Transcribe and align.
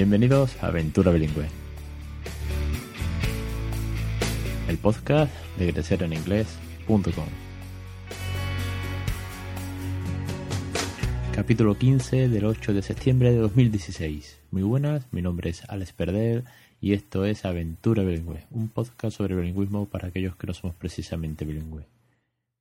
Bienvenidos 0.00 0.56
a 0.62 0.68
Aventura 0.68 1.12
Bilingüe. 1.12 1.44
El 4.66 4.78
podcast 4.78 5.30
de 5.58 5.74
crecereninglés.com. 5.74 7.26
Capítulo 11.34 11.76
15 11.76 12.30
del 12.30 12.46
8 12.46 12.72
de 12.72 12.80
septiembre 12.80 13.30
de 13.30 13.40
2016. 13.40 14.40
Muy 14.50 14.62
buenas, 14.62 15.04
mi 15.12 15.20
nombre 15.20 15.50
es 15.50 15.68
Alex 15.68 15.92
Perder 15.92 16.44
y 16.80 16.94
esto 16.94 17.26
es 17.26 17.44
Aventura 17.44 18.02
Bilingüe, 18.02 18.46
un 18.52 18.70
podcast 18.70 19.18
sobre 19.18 19.34
bilingüismo 19.34 19.84
para 19.84 20.08
aquellos 20.08 20.34
que 20.34 20.46
no 20.46 20.54
somos 20.54 20.74
precisamente 20.76 21.44
bilingües 21.44 21.99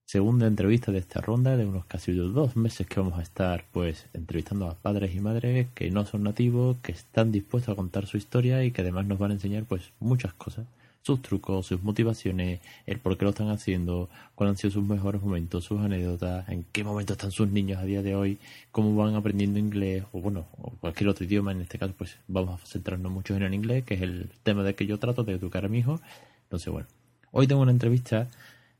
segunda 0.10 0.48
entrevista 0.48 0.92
de 0.92 0.98
esta 0.98 1.22
ronda 1.22 1.56
de 1.56 1.68
unos 1.68 1.86
casi 1.86 2.12
dos 2.14 2.56
meses 2.56 2.88
que 2.88 3.00
vamos 3.00 3.20
a 3.20 3.22
estar 3.22 3.64
pues 3.72 4.08
entrevistando 4.16 4.68
a 4.68 4.74
padres 4.74 5.14
y 5.14 5.20
madres 5.20 5.68
que 5.76 5.92
no 5.92 6.04
son 6.04 6.24
nativos, 6.24 6.78
que 6.82 6.94
están 6.94 7.32
dispuestos 7.32 7.74
a 7.74 7.76
contar 7.76 8.08
su 8.08 8.18
historia 8.18 8.64
y 8.64 8.72
que 8.72 8.82
además 8.82 9.06
nos 9.06 9.20
van 9.20 9.30
a 9.30 9.34
enseñar 9.36 9.66
pues 9.66 9.92
muchas 10.00 10.34
cosas, 10.34 10.66
sus 11.04 11.22
trucos, 11.22 11.68
sus 11.68 11.84
motivaciones, 11.84 12.60
el 12.88 12.98
por 12.98 13.20
qué 13.20 13.26
lo 13.26 13.30
están 13.30 13.50
haciendo, 13.50 14.10
cuáles 14.34 14.54
han 14.54 14.58
sido 14.58 14.72
sus 14.72 14.84
mejores 14.84 15.22
momentos, 15.22 15.66
sus 15.66 15.80
anécdotas, 15.80 16.50
en 16.50 16.66
qué 16.72 16.84
momento 16.84 17.14
están 17.14 17.30
sus 17.30 17.48
niños 17.48 17.78
a 17.78 17.84
día 17.84 18.02
de 18.02 18.16
hoy, 18.16 18.40
cómo 18.72 18.96
van 18.96 19.14
aprendiendo 19.14 19.60
inglés 19.60 20.06
o 20.12 20.22
bueno, 20.22 20.48
o 20.58 20.72
cualquier 20.80 21.10
otro 21.10 21.24
idioma, 21.24 21.52
en 21.52 21.62
este 21.62 21.78
caso 21.78 21.94
pues 21.96 22.18
vamos 22.28 22.60
a 22.60 22.66
centrarnos 22.66 23.12
mucho 23.12 23.36
en 23.36 23.44
el 23.44 23.54
inglés, 23.54 23.84
que 23.84 23.94
es 23.94 24.02
el 24.02 24.32
tema 24.42 24.64
de 24.64 24.74
que 24.74 24.88
yo 24.88 24.98
trato 24.98 25.24
de 25.24 25.34
educar 25.34 25.66
a 25.66 25.68
mi 25.68 25.78
hijo. 25.78 26.02
Entonces 26.46 26.74
bueno, 26.74 26.88
hoy 27.32 27.46
tengo 27.46 27.62
una 27.62 27.70
entrevista 27.70 28.28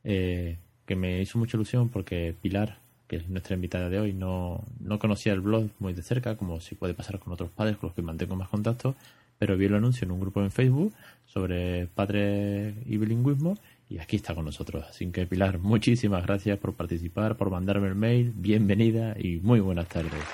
eh, 0.02 0.56
que 0.90 0.96
me 0.96 1.20
hizo 1.20 1.38
mucha 1.38 1.56
ilusión 1.56 1.88
porque 1.88 2.34
Pilar, 2.42 2.78
que 3.06 3.14
es 3.14 3.28
nuestra 3.28 3.54
invitada 3.54 3.88
de 3.88 4.00
hoy, 4.00 4.12
no, 4.12 4.64
no 4.80 4.98
conocía 4.98 5.32
el 5.32 5.40
blog 5.40 5.68
muy 5.78 5.92
de 5.92 6.02
cerca, 6.02 6.36
como 6.36 6.58
si 6.58 6.74
puede 6.74 6.94
pasar 6.94 7.20
con 7.20 7.32
otros 7.32 7.48
padres 7.48 7.76
con 7.76 7.90
los 7.90 7.94
que 7.94 8.02
mantengo 8.02 8.34
más 8.34 8.48
contacto, 8.48 8.96
pero 9.38 9.56
vio 9.56 9.68
el 9.68 9.76
anuncio 9.76 10.04
en 10.04 10.10
un 10.10 10.18
grupo 10.18 10.42
en 10.42 10.50
Facebook 10.50 10.92
sobre 11.26 11.86
padres 11.86 12.74
y 12.86 12.96
bilingüismo 12.96 13.56
y 13.88 14.00
aquí 14.00 14.16
está 14.16 14.34
con 14.34 14.46
nosotros. 14.46 14.84
Así 14.90 15.08
que 15.12 15.28
Pilar, 15.28 15.60
muchísimas 15.60 16.26
gracias 16.26 16.58
por 16.58 16.74
participar, 16.74 17.36
por 17.36 17.50
mandarme 17.50 17.86
el 17.86 17.94
mail, 17.94 18.32
bienvenida 18.34 19.14
y 19.16 19.36
muy 19.36 19.60
buenas 19.60 19.86
tardes. 19.86 20.24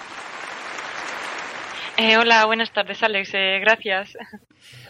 Eh, 1.98 2.16
hola, 2.16 2.46
buenas 2.46 2.72
tardes 2.72 3.02
Alex, 3.02 3.28
eh, 3.34 3.58
gracias. 3.60 4.16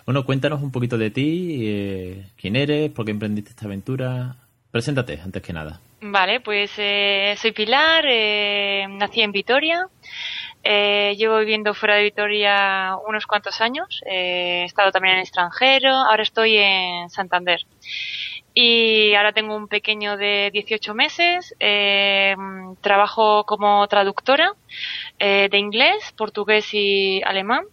Bueno, 0.05 0.25
cuéntanos 0.25 0.63
un 0.63 0.71
poquito 0.71 0.97
de 0.97 1.11
ti, 1.11 1.59
eh, 1.63 2.27
quién 2.37 2.55
eres, 2.55 2.93
por 2.93 3.05
qué 3.05 3.11
emprendiste 3.11 3.51
esta 3.51 3.67
aventura, 3.67 4.37
Preséntate, 4.77 5.19
antes 5.25 5.43
que 5.43 5.55
nada. 5.55 5.81
Vale, 6.03 6.41
pues 6.41 6.71
eh, 6.77 7.35
soy 7.39 7.53
Pilar, 7.53 8.05
eh, 8.07 8.85
nací 8.91 9.23
en 9.23 9.33
Vitoria, 9.33 9.87
eh, 10.63 11.15
llevo 11.17 11.39
viviendo 11.39 11.73
fuera 11.73 11.95
de 11.95 12.03
Vitoria 12.03 12.95
unos 13.09 13.25
cuantos 13.25 13.59
años, 13.63 14.03
he 14.05 14.65
estado 14.65 14.93
también 14.93 15.15
en 15.15 15.21
extranjero, 15.23 15.89
ahora 15.89 16.23
estoy 16.23 16.59
en 16.59 17.09
Santander. 17.09 17.61
Y 18.53 19.15
ahora 19.15 19.33
tengo 19.33 19.57
un 19.57 19.67
pequeño 19.67 20.19
de 20.19 20.51
18 20.53 20.93
meses, 20.93 21.55
trabajo 22.83 23.45
como 23.45 23.87
traductora 23.89 24.53
de 25.19 25.59
inglés, 25.59 26.13
portugués 26.19 26.69
y 26.75 27.23
alemán 27.23 27.65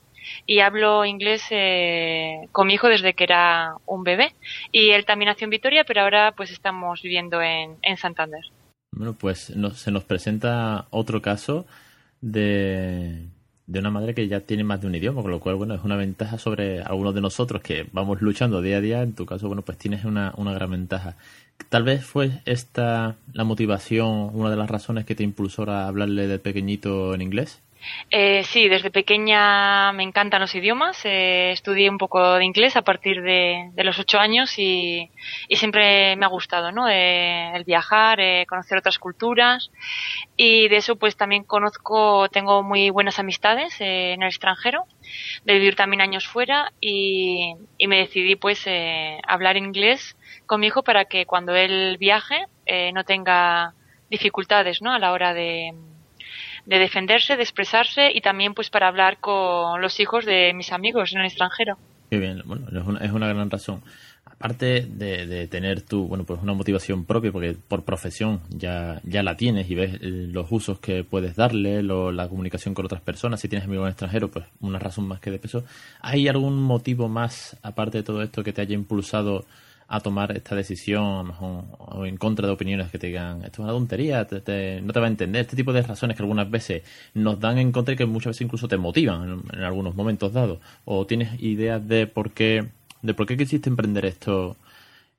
y 0.46 0.60
hablo 0.60 1.06
inglés 1.06 1.44
eh, 1.52 2.48
con 2.52 2.68
mi 2.68 2.76
hijo 2.76 2.88
desde 2.88 3.14
que 3.14 3.24
era 3.24 3.76
un 3.86 4.04
bebé. 4.04 4.34
Y 4.72 4.92
él 4.92 5.06
también 5.06 5.30
nació 5.30 5.46
en 5.46 5.52
Vitoria, 5.52 5.84
pero 5.84 6.02
ahora 6.02 6.34
pues 6.36 6.52
estamos 6.52 7.02
viviendo 7.02 7.42
en, 7.42 7.78
en 7.82 7.98
Santander. 7.98 8.44
Bueno, 8.92 9.14
pues 9.14 9.52
se 9.76 9.92
nos 9.92 10.04
presenta 10.04 10.86
otro 10.92 11.22
caso 11.22 11.66
de, 12.22 13.26
de 13.66 13.80
una 13.80 13.90
madre 13.90 14.14
que 14.14 14.28
ya 14.28 14.42
tiene 14.42 14.64
más 14.64 14.82
de 14.82 14.88
un 14.88 14.94
idioma, 14.94 15.24
con 15.24 15.32
lo 15.32 15.40
cual, 15.40 15.56
bueno, 15.56 15.74
es 15.74 15.84
una 15.84 15.96
ventaja 15.96 16.38
sobre 16.38 16.82
algunos 16.82 17.16
de 17.16 17.22
nosotros 17.22 17.64
que 17.64 17.88
vamos 17.92 18.22
luchando 18.22 18.62
día 18.62 18.78
a 18.78 18.82
día. 18.82 19.02
En 19.02 19.16
tu 19.16 19.26
caso, 19.26 19.48
bueno, 19.48 19.64
pues 19.64 19.80
tienes 19.80 20.06
una, 20.06 20.32
una 20.38 20.54
gran 20.54 20.70
ventaja. 20.70 21.16
Tal 21.70 21.84
vez 21.84 22.06
fue 22.06 22.42
esta 22.46 23.16
la 23.34 23.44
motivación, 23.44 24.30
una 24.34 24.52
de 24.52 24.58
las 24.58 24.70
razones 24.70 25.06
que 25.06 25.16
te 25.16 25.24
impulsó 25.24 25.68
a 25.70 25.88
hablarle 25.88 26.28
de 26.28 26.38
pequeñito 26.38 27.16
en 27.16 27.24
inglés. 27.24 27.63
Eh, 28.10 28.44
sí, 28.44 28.70
desde 28.70 28.92
pequeña 28.92 29.92
me 29.94 30.04
encantan 30.04 30.42
los 30.42 30.54
idiomas. 30.56 31.02
Eh, 31.06 31.52
estudié 31.52 31.90
un 31.90 31.98
poco 31.98 32.36
de 32.36 32.46
inglés 32.46 32.76
a 32.76 32.82
partir 32.82 33.22
de, 33.22 33.72
los 33.76 34.00
ocho 34.00 34.20
años 34.20 34.58
y, 34.58 35.10
siempre 35.50 36.16
me 36.16 36.26
ha 36.26 36.30
gustado, 36.30 36.72
¿no? 36.72 36.88
Eh, 36.90 37.56
el 37.56 37.64
viajar, 37.64 38.20
conocer 38.48 38.78
otras 38.78 39.00
culturas 39.00 39.72
y 40.38 40.68
de 40.68 40.78
eso 40.78 40.96
pues 40.96 41.16
también 41.16 41.44
conozco, 41.44 42.30
tengo 42.30 42.64
muy 42.64 42.90
buenas 42.90 43.20
amistades 43.20 43.76
en 43.80 44.22
el 44.22 44.30
extranjero, 44.30 44.86
de 45.46 45.54
vivir 45.54 45.76
también 45.76 46.02
años 46.02 46.28
fuera 46.28 46.72
y, 46.80 47.56
y 47.78 47.88
me 47.88 47.98
decidí 47.98 48.36
pues 48.36 48.66
hablar 49.28 49.58
inglés 49.58 50.18
con 50.46 50.62
mi 50.62 50.68
hijo 50.68 50.84
para 50.84 51.06
que 51.06 51.26
cuando 51.26 51.56
él 51.56 51.98
viaje 52.00 52.46
no 52.94 53.04
tenga 53.04 53.74
dificultades, 54.10 54.82
¿no? 54.82 54.94
A 54.94 55.00
la 55.00 55.12
hora 55.12 55.34
de 55.34 55.74
de 56.66 56.80
defenderse, 56.80 57.36
de 57.36 57.44
expresarse 57.44 58.12
y 58.14 58.22
también 58.22 58.54
pues 58.54 58.70
para 58.70 58.88
hablar 58.88 59.18
con 59.18 59.82
los 59.82 60.00
hijos 60.00 60.26
de 60.26 60.54
mis 60.54 60.72
amigos 60.72 61.14
en 61.14 61.20
el 61.20 61.26
extranjero. 61.26 61.78
Qué 62.10 62.20
bien, 62.20 62.42
bueno, 62.46 62.68
es 62.68 62.86
una, 62.86 63.00
es 63.00 63.12
una 63.12 63.28
gran 63.28 63.50
razón. 63.50 63.82
Aparte 64.26 64.82
de, 64.82 65.26
de, 65.26 65.48
tener 65.48 65.82
tu, 65.82 66.08
bueno, 66.08 66.26
pues 66.26 66.42
una 66.42 66.54
motivación 66.54 67.06
propia, 67.06 67.32
porque 67.32 67.56
por 67.68 67.84
profesión 67.84 68.42
ya, 68.50 69.02
ya 69.04 69.24
la 69.24 69.36
tienes 69.36 69.70
y 69.70 69.76
ves 69.76 69.98
los 70.02 70.52
usos 70.52 70.80
que 70.80 71.04
puedes 71.04 71.36
darle, 71.36 71.82
la 71.82 72.28
comunicación 72.28 72.74
con 72.74 72.86
otras 72.86 73.02
personas, 73.02 73.40
si 73.40 73.48
tienes 73.48 73.68
amigos 73.68 73.86
en 73.86 73.92
extranjero, 73.92 74.30
pues 74.30 74.46
una 74.60 74.80
razón 74.80 75.08
más 75.08 75.20
que 75.20 75.32
de 75.32 75.40
peso. 75.40 75.64
¿Hay 76.02 76.28
algún 76.28 76.62
motivo 76.62 77.08
más, 77.10 77.58
aparte 77.64 78.00
de 78.00 78.04
todo 78.04 78.22
esto, 78.22 78.44
que 78.44 78.54
te 78.54 78.62
haya 78.62 78.76
impulsado 78.76 79.46
a 79.88 80.00
tomar 80.00 80.36
esta 80.36 80.56
decisión 80.56 81.32
o, 81.40 82.06
en 82.06 82.18
contra 82.18 82.48
de 82.48 82.54
opiniones 82.54 82.90
que 82.90 82.98
te 82.98 83.08
digan 83.08 83.44
esto 83.44 83.62
es 83.62 83.66
una 83.66 83.74
tontería, 83.74 84.28
no 84.82 84.94
te 84.94 85.00
va 85.00 85.06
a 85.06 85.10
entender. 85.10 85.42
Este 85.42 85.56
tipo 85.56 85.74
de 85.74 85.82
razones 85.82 86.18
que 86.18 86.24
algunas 86.24 86.50
veces 86.50 86.84
nos 87.14 87.40
dan 87.40 87.58
en 87.58 87.72
contra 87.72 87.94
y 87.94 87.98
que 87.98 88.06
muchas 88.06 88.32
veces 88.32 88.42
incluso 88.42 88.68
te 88.68 88.78
motivan 88.78 89.44
en, 89.54 89.64
algunos 89.64 89.96
momentos 89.96 90.34
dados. 90.34 90.60
O 90.86 91.06
tienes 91.06 91.42
ideas 91.42 91.86
de 91.88 92.08
por 92.08 92.32
qué, 92.32 92.66
de 93.02 93.14
por 93.14 93.28
qué 93.28 93.38
quisiste 93.38 93.70
emprender 93.70 94.06
esto 94.06 94.56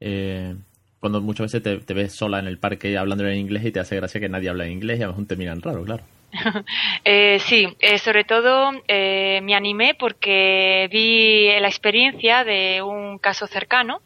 eh, 0.01 0.55
cuando 1.01 1.21
muchas 1.21 1.53
veces 1.53 1.85
te, 1.85 1.95
ves 1.95 2.15
sola 2.15 2.39
en 2.39 2.47
el 2.47 2.59
parque 2.59 2.97
hablando 2.97 3.27
en 3.29 3.39
inglés 3.39 3.65
y 3.65 3.73
te 3.73 3.81
hace 3.81 3.97
gracia 3.97 4.21
que 4.21 4.29
nadie 4.29 4.49
habla 4.49 4.65
en 4.67 4.73
inglés 4.73 4.99
y 4.99 5.03
a 5.03 5.07
lo 5.07 5.13
mejor 5.13 5.27
te 5.27 5.37
miran 5.37 5.61
raro, 5.63 5.85
claro. 5.85 6.03
Eh, 7.05 7.39
sí, 7.39 7.69
eh, 7.81 7.99
sobre 7.99 8.25
todo 8.25 8.73
me 8.89 9.55
animé 9.55 9.95
porque 9.95 10.89
vi 10.91 11.49
la 11.61 11.69
experiencia 11.69 12.45
de 12.45 12.81
un 12.83 13.19
caso 13.19 13.47
cercano 13.47 14.01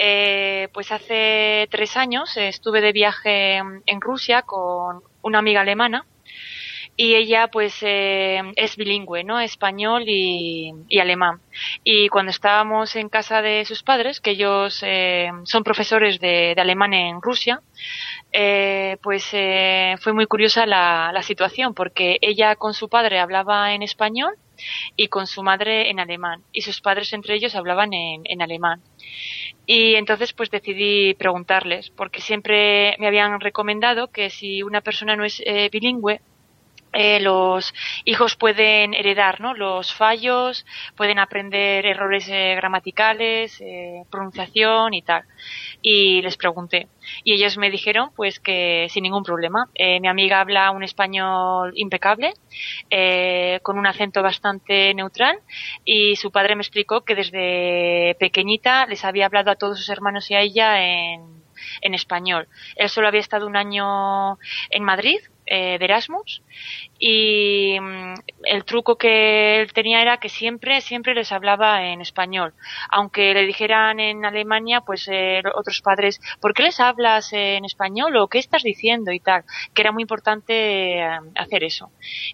eh, 0.00 0.68
pues 0.72 0.92
hace 0.92 1.66
tres 1.72 1.96
años 1.96 2.36
estuve 2.36 2.80
de 2.80 2.92
viaje 2.92 3.56
en 3.56 4.00
Rusia 4.00 4.42
con 4.42 5.02
una 5.22 5.40
amiga 5.40 5.62
alemana 5.62 6.06
y 6.96 7.16
ella 7.16 7.48
pues 7.48 7.76
eh, 7.82 8.40
es 8.54 8.76
bilingüe, 8.76 9.24
¿no? 9.24 9.40
Español 9.40 10.04
y, 10.06 10.72
alemán. 11.00 11.40
Y 11.82 12.08
cuando 12.10 12.30
estábamos 12.30 12.94
en 12.94 13.08
casa 13.08 13.42
de 13.42 13.64
sus 13.64 13.82
padres, 13.82 14.20
que 14.20 14.30
ellos 14.30 14.84
eh, 14.86 15.32
son 15.42 15.64
profesores 15.64 16.20
de, 16.20 16.54
alemán 16.56 16.94
en 16.94 17.20
Rusia, 17.20 17.60
pues 19.02 19.30
fue 20.00 20.12
muy 20.12 20.26
curiosa 20.26 20.64
la, 20.64 21.22
situación 21.22 21.74
porque 21.74 22.18
ella 22.20 22.54
con 22.54 22.72
su 22.72 22.88
padre 22.88 23.18
hablaba 23.18 23.74
en 23.74 23.82
español 23.82 24.36
y 24.96 25.08
con 25.08 25.26
su 25.26 25.42
madre 25.42 25.90
en 25.90 26.00
alemán 26.00 26.42
y 26.52 26.62
sus 26.62 26.80
padres 26.80 27.12
entre 27.12 27.34
ellos 27.34 27.54
hablaban 27.54 27.92
en, 27.92 28.22
en 28.24 28.42
alemán. 28.42 28.82
Y 29.66 29.94
entonces 29.96 30.32
pues 30.32 30.50
decidí 30.50 31.14
preguntarles, 31.14 31.90
porque 31.90 32.20
siempre 32.20 32.96
me 32.98 33.06
habían 33.06 33.40
recomendado 33.40 34.08
que 34.08 34.30
si 34.30 34.62
una 34.62 34.80
persona 34.80 35.16
no 35.16 35.24
es 35.24 35.42
eh, 35.44 35.68
bilingüe, 35.70 36.20
eh, 37.00 37.20
los 37.20 37.72
hijos 38.06 38.34
pueden 38.34 38.92
heredar 38.92 39.40
¿no? 39.40 39.54
los 39.54 39.94
fallos, 39.94 40.66
pueden 40.96 41.20
aprender 41.20 41.86
errores 41.86 42.28
eh, 42.28 42.56
gramaticales, 42.56 43.60
eh, 43.60 44.02
pronunciación 44.10 44.94
y 44.94 45.02
tal. 45.02 45.22
Y 45.80 46.20
les 46.22 46.36
pregunté. 46.36 46.88
Y 47.22 47.34
ellos 47.34 47.56
me 47.56 47.70
dijeron 47.70 48.10
pues 48.16 48.40
que 48.40 48.88
sin 48.90 49.04
ningún 49.04 49.22
problema. 49.22 49.68
mi 49.78 50.08
amiga 50.08 50.40
habla 50.40 50.72
un 50.72 50.82
español 50.82 51.72
impecable, 51.76 52.34
con 53.62 53.78
un 53.78 53.86
acento 53.86 54.20
bastante 54.20 54.92
neutral, 54.92 55.38
y 55.84 56.16
su 56.16 56.32
padre 56.32 56.56
me 56.56 56.62
explicó 56.62 57.04
que 57.04 57.14
desde 57.14 58.16
pequeñita 58.18 58.86
les 58.86 59.04
había 59.04 59.26
hablado 59.26 59.52
a 59.52 59.56
todos 59.56 59.78
sus 59.78 59.88
hermanos 59.88 60.30
y 60.30 60.34
a 60.34 60.40
ella 60.40 60.84
en, 60.84 61.44
en 61.80 61.94
español. 61.94 62.48
Él 62.76 62.88
solo 62.88 63.08
había 63.08 63.20
estado 63.20 63.46
un 63.46 63.56
año 63.56 64.38
en 64.70 64.82
Madrid 64.82 65.18
de 65.50 65.84
Erasmus 65.84 66.42
y 66.98 67.78
mm, 67.80 68.14
el 68.44 68.64
truco 68.64 68.96
que 68.96 69.60
él 69.60 69.72
tenía 69.72 70.02
era 70.02 70.18
que 70.18 70.28
siempre, 70.28 70.80
siempre 70.80 71.14
les 71.14 71.32
hablaba 71.32 71.84
en 71.84 72.00
español. 72.00 72.54
Aunque 72.90 73.32
le 73.34 73.46
dijeran 73.46 74.00
en 74.00 74.24
Alemania, 74.24 74.82
pues 74.82 75.08
otros 75.54 75.80
padres, 75.82 76.20
¿por 76.40 76.54
qué 76.54 76.64
les 76.64 76.80
hablas 76.80 77.32
en 77.32 77.64
español 77.64 78.16
o 78.16 78.28
qué 78.28 78.38
estás 78.38 78.62
diciendo 78.62 79.12
y 79.12 79.20
tal? 79.20 79.44
Que 79.74 79.82
era 79.82 79.92
muy 79.92 80.02
importante 80.02 81.02
hacer 81.36 81.64
eso. 81.64 81.90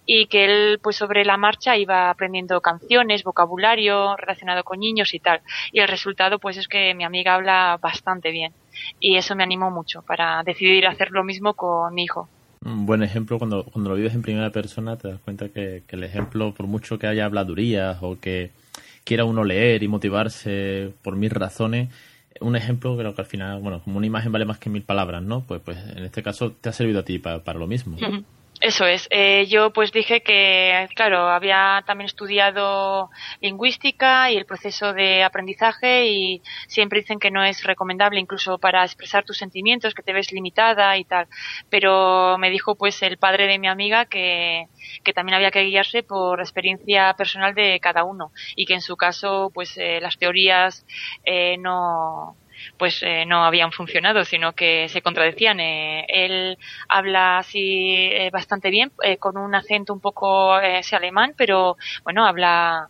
Y 0.06 0.26
que 0.26 0.44
él, 0.44 0.80
pues 0.82 0.96
sobre 0.96 1.24
la 1.24 1.36
marcha 1.36 1.76
iba 1.76 2.10
aprendiendo 2.10 2.60
canciones, 2.60 3.24
vocabulario 3.24 4.16
relacionado 4.16 4.64
con 4.64 4.80
niños 4.80 5.14
y 5.14 5.20
tal. 5.20 5.42
Y 5.72 5.80
el 5.80 5.88
resultado, 5.88 6.38
pues 6.38 6.56
es 6.56 6.68
que 6.68 6.94
mi 6.94 7.04
amiga 7.04 7.34
habla 7.34 7.78
bastante 7.80 8.30
bien. 8.30 8.54
Y 8.98 9.16
eso 9.16 9.36
me 9.36 9.44
animó 9.44 9.70
mucho 9.70 10.02
para 10.02 10.42
decidir 10.42 10.86
hacer 10.86 11.10
lo 11.10 11.24
mismo 11.24 11.54
con 11.54 11.94
mi 11.94 12.04
hijo. 12.04 12.28
Un 12.64 12.86
buen 12.86 13.02
ejemplo, 13.02 13.38
cuando, 13.38 13.64
cuando 13.64 13.90
lo 13.90 13.96
vives 13.96 14.14
en 14.14 14.22
primera 14.22 14.50
persona, 14.50 14.96
te 14.96 15.08
das 15.08 15.20
cuenta 15.20 15.50
que, 15.50 15.82
el 15.86 16.04
ejemplo, 16.04 16.54
por 16.54 16.66
mucho 16.66 16.98
que 16.98 17.06
haya 17.06 17.26
habladurías 17.26 17.98
o 18.00 18.18
que 18.18 18.50
quiera 19.04 19.24
uno 19.24 19.44
leer 19.44 19.82
y 19.82 19.88
motivarse 19.88 20.92
por 21.02 21.16
mil 21.16 21.30
razones, 21.30 21.90
un 22.40 22.56
ejemplo 22.56 22.96
creo 22.96 23.14
que 23.14 23.20
al 23.20 23.26
final, 23.26 23.60
bueno, 23.60 23.82
como 23.82 23.98
una 23.98 24.06
imagen 24.06 24.32
vale 24.32 24.46
más 24.46 24.58
que 24.58 24.70
mil 24.70 24.82
palabras, 24.82 25.22
¿no? 25.22 25.42
Pues, 25.42 25.60
pues 25.62 25.78
en 25.94 26.04
este 26.04 26.22
caso 26.22 26.52
te 26.52 26.70
ha 26.70 26.72
servido 26.72 27.00
a 27.00 27.04
ti 27.04 27.18
para, 27.18 27.44
para 27.44 27.58
lo 27.58 27.66
mismo. 27.66 27.98
Eso 28.60 28.86
es. 28.86 29.08
Eh, 29.10 29.46
yo 29.48 29.72
pues 29.72 29.92
dije 29.92 30.22
que, 30.22 30.88
claro, 30.94 31.28
había 31.28 31.82
también 31.86 32.06
estudiado 32.06 33.10
lingüística 33.40 34.30
y 34.30 34.36
el 34.36 34.46
proceso 34.46 34.94
de 34.94 35.22
aprendizaje 35.22 36.06
y 36.06 36.40
siempre 36.68 37.00
dicen 37.00 37.18
que 37.18 37.30
no 37.30 37.44
es 37.44 37.64
recomendable 37.64 38.20
incluso 38.20 38.58
para 38.58 38.84
expresar 38.84 39.24
tus 39.24 39.38
sentimientos, 39.38 39.92
que 39.92 40.02
te 40.02 40.12
ves 40.12 40.32
limitada 40.32 40.96
y 40.96 41.04
tal. 41.04 41.26
Pero 41.68 42.38
me 42.38 42.48
dijo 42.50 42.76
pues 42.76 43.02
el 43.02 43.18
padre 43.18 43.46
de 43.46 43.58
mi 43.58 43.68
amiga 43.68 44.06
que, 44.06 44.68
que 45.02 45.12
también 45.12 45.34
había 45.36 45.50
que 45.50 45.64
guiarse 45.64 46.02
por 46.02 46.40
experiencia 46.40 47.12
personal 47.14 47.54
de 47.54 47.80
cada 47.80 48.04
uno 48.04 48.32
y 48.56 48.66
que 48.66 48.74
en 48.74 48.82
su 48.82 48.96
caso 48.96 49.50
pues 49.52 49.76
eh, 49.76 49.98
las 50.00 50.16
teorías 50.16 50.86
eh, 51.24 51.56
no 51.58 52.36
pues 52.78 53.02
eh, 53.02 53.24
no 53.26 53.44
habían 53.44 53.72
funcionado, 53.72 54.24
sino 54.24 54.52
que 54.52 54.88
se 54.88 55.02
contradecían. 55.02 55.60
Eh, 55.60 56.04
él 56.08 56.58
habla 56.88 57.38
así 57.38 57.94
eh, 57.94 58.30
bastante 58.32 58.70
bien, 58.70 58.92
con 59.18 59.36
un 59.36 59.54
acento 59.54 59.92
un 59.92 60.00
poco 60.00 60.58
ese 60.60 60.96
alemán, 60.96 61.34
pero 61.36 61.76
bueno, 62.04 62.26
habla 62.26 62.88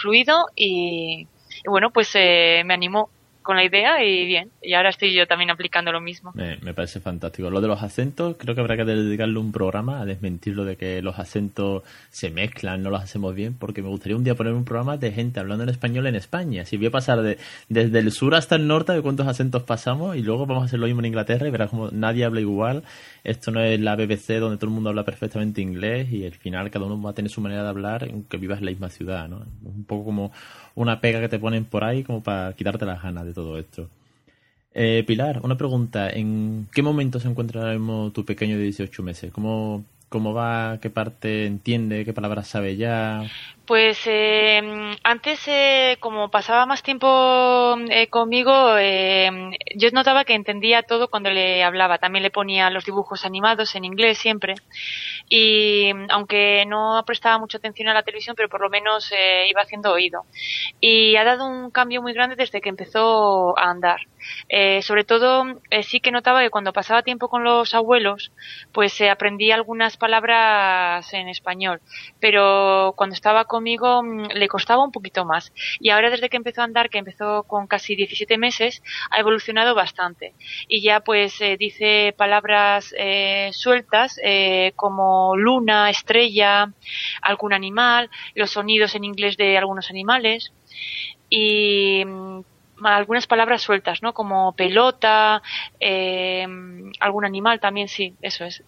fluido 0.00 0.46
y, 0.54 1.26
y, 1.64 1.68
bueno, 1.68 1.90
pues 1.90 2.14
me 2.14 2.74
animó 2.74 3.10
con 3.46 3.56
la 3.56 3.64
idea 3.64 4.04
y 4.04 4.26
bien. 4.26 4.50
Y 4.60 4.74
ahora 4.74 4.90
estoy 4.90 5.14
yo 5.14 5.28
también 5.28 5.50
aplicando 5.50 5.92
lo 5.92 6.00
mismo. 6.00 6.32
Me, 6.34 6.74
parece 6.74 6.98
fantástico. 6.98 7.48
Lo 7.48 7.60
de 7.60 7.68
los 7.68 7.80
acentos, 7.80 8.34
creo 8.36 8.56
que 8.56 8.60
habrá 8.60 8.76
que 8.76 8.84
dedicarle 8.84 9.38
un 9.38 9.52
programa 9.52 10.00
a 10.00 10.04
desmentirlo 10.04 10.64
de 10.64 10.76
que 10.76 11.00
los 11.00 11.20
acentos 11.20 11.84
se 12.10 12.30
mezclan, 12.30 12.82
no 12.82 12.90
los 12.90 13.00
hacemos 13.00 13.36
bien, 13.36 13.54
porque 13.54 13.82
me 13.82 13.88
gustaría 13.88 14.16
un 14.16 14.24
día 14.24 14.34
poner 14.34 14.52
un 14.52 14.64
programa 14.64 14.96
de 14.96 15.12
gente 15.12 15.38
hablando 15.38 15.62
en 15.62 15.70
español 15.70 16.08
en 16.08 16.16
España. 16.16 16.64
Si 16.64 16.76
voy 16.76 16.86
a 16.86 16.90
pasar 16.90 17.22
de, 17.22 17.38
desde 17.68 18.00
el 18.00 18.10
sur 18.10 18.34
hasta 18.34 18.56
el 18.56 18.66
norte 18.66 18.92
de 18.92 19.00
cuántos 19.00 19.28
acentos 19.28 19.62
pasamos 19.62 20.16
y 20.16 20.22
luego 20.22 20.44
vamos 20.44 20.64
a 20.64 20.66
hacer 20.66 20.80
lo 20.80 20.86
mismo 20.86 21.00
en 21.02 21.06
Inglaterra 21.06 21.46
y 21.46 21.52
verás 21.52 21.70
como 21.70 21.90
nadie 21.92 22.24
habla 22.24 22.40
igual. 22.40 22.82
Esto 23.22 23.52
no 23.52 23.60
es 23.60 23.78
la 23.78 23.94
BBC 23.94 24.40
donde 24.40 24.56
todo 24.56 24.66
el 24.66 24.74
mundo 24.74 24.90
habla 24.90 25.04
perfectamente 25.04 25.60
inglés 25.60 26.12
y 26.12 26.26
al 26.26 26.34
final 26.34 26.68
cada 26.72 26.86
uno 26.86 27.00
va 27.00 27.10
a 27.10 27.14
tener 27.14 27.30
su 27.30 27.40
manera 27.40 27.62
de 27.62 27.68
hablar 27.68 28.08
aunque 28.10 28.38
vivas 28.38 28.58
en 28.58 28.64
la 28.64 28.70
misma 28.72 28.90
ciudad, 28.90 29.28
¿no? 29.28 29.46
Un 29.64 29.84
poco 29.84 30.04
como 30.04 30.32
una 30.76 31.00
pega 31.00 31.20
que 31.20 31.28
te 31.28 31.38
ponen 31.40 31.64
por 31.64 31.82
ahí 31.82 32.04
como 32.04 32.22
para 32.22 32.52
quitarte 32.52 32.86
las 32.86 33.02
ganas 33.02 33.24
de 33.24 33.34
todo 33.34 33.58
esto. 33.58 33.88
Eh, 34.72 35.04
Pilar, 35.06 35.40
una 35.42 35.56
pregunta. 35.56 36.10
¿En 36.10 36.68
qué 36.72 36.82
momento 36.82 37.18
se 37.18 37.28
encuentra 37.28 37.74
tu 38.12 38.24
pequeño 38.24 38.56
de 38.58 38.64
18 38.64 39.02
meses? 39.02 39.32
¿Cómo, 39.32 39.84
cómo 40.10 40.34
va? 40.34 40.78
¿Qué 40.80 40.90
parte 40.90 41.46
entiende? 41.46 42.04
¿Qué 42.04 42.12
palabras 42.12 42.46
sabe 42.48 42.76
ya? 42.76 43.24
Pues 43.66 43.98
eh, 44.06 44.62
antes, 45.02 45.40
eh, 45.48 45.96
como 45.98 46.30
pasaba 46.30 46.66
más 46.66 46.84
tiempo 46.84 47.76
eh, 47.90 48.06
conmigo, 48.06 48.52
yo 49.74 49.90
notaba 49.92 50.24
que 50.24 50.34
entendía 50.34 50.84
todo 50.84 51.08
cuando 51.08 51.30
le 51.30 51.64
hablaba. 51.64 51.98
También 51.98 52.22
le 52.22 52.30
ponía 52.30 52.70
los 52.70 52.84
dibujos 52.84 53.24
animados 53.24 53.74
en 53.74 53.84
inglés 53.84 54.18
siempre. 54.18 54.54
Y 55.28 55.90
aunque 56.10 56.64
no 56.68 57.02
prestaba 57.04 57.38
mucha 57.38 57.58
atención 57.58 57.88
a 57.88 57.94
la 57.94 58.04
televisión, 58.04 58.36
pero 58.36 58.48
por 58.48 58.60
lo 58.60 58.70
menos 58.70 59.12
iba 59.48 59.62
haciendo 59.62 59.92
oído. 59.92 60.22
Y 60.80 61.16
ha 61.16 61.24
dado 61.24 61.48
un 61.48 61.72
cambio 61.72 62.02
muy 62.02 62.12
grande 62.12 62.36
desde 62.36 62.60
que 62.60 62.68
empezó 62.68 63.58
a 63.58 63.70
andar. 63.70 64.00
sobre 64.82 65.04
todo, 65.04 65.44
sí 65.82 66.00
que 66.00 66.12
notaba 66.12 66.42
que 66.42 66.50
cuando 66.50 66.72
pasaba 66.72 67.02
tiempo 67.02 67.28
con 67.28 67.42
los 67.42 67.74
abuelos, 67.74 68.30
pues 68.72 69.00
aprendía 69.00 69.56
algunas 69.56 69.96
palabras 69.96 71.12
en 71.12 71.28
español. 71.28 71.80
Pero 72.20 72.94
cuando 72.96 73.14
estaba 73.14 73.44
con 73.44 73.55
conmigo 73.56 74.02
mm, 74.02 74.28
le 74.34 74.48
costaba 74.48 74.84
un 74.84 74.92
poquito 74.92 75.24
más. 75.24 75.52
Y 75.80 75.90
ahora 75.90 76.10
desde 76.10 76.28
que 76.28 76.36
empezó 76.36 76.60
a 76.60 76.64
andar, 76.64 76.90
que 76.90 76.98
empezó 76.98 77.44
con 77.44 77.66
casi 77.66 77.96
17 77.96 78.38
meses, 78.38 78.82
ha 79.10 79.18
evolucionado 79.18 79.74
bastante. 79.74 80.34
Y 80.68 80.82
ya 80.82 81.00
pues 81.00 81.40
eh, 81.40 81.56
dice 81.58 82.14
palabras 82.16 82.94
eh, 82.98 83.50
sueltas 83.52 84.20
eh, 84.22 84.72
como 84.76 85.36
luna, 85.36 85.90
estrella, 85.90 86.72
algún 87.22 87.52
animal, 87.52 88.10
los 88.34 88.50
sonidos 88.50 88.94
en 88.94 89.04
inglés 89.04 89.36
de 89.36 89.56
algunos 89.56 89.90
animales 89.90 90.52
y 91.30 92.04
mm, 92.04 92.40
algunas 92.84 93.26
palabras 93.26 93.62
sueltas, 93.62 94.02
¿no? 94.02 94.12
Como 94.12 94.52
pelota, 94.52 95.42
algún 97.00 97.24
animal 97.24 97.58
también, 97.58 97.88
sí, 97.88 98.14
eso 98.20 98.44
es. 98.44 98.62